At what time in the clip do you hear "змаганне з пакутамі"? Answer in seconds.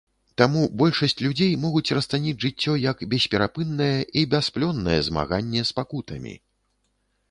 5.11-6.39